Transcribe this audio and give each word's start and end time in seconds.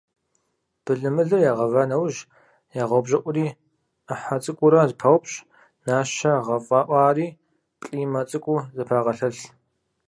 Былымылыр 0.83 1.41
ягъэва 1.51 1.83
нэужь, 1.89 2.19
ягъэупщӀыӀури, 2.81 3.45
Ӏыхьэ 4.05 4.35
цӀыкӀуурэ 4.43 4.79
зэпаупщӀ, 4.89 5.43
нащэ 5.85 6.31
гъэфӀэӀуари 6.45 7.27
плӀимэ 7.81 8.21
цӀыкӀуу 8.29 8.59
зэпагъэлъэлъ. 8.75 9.43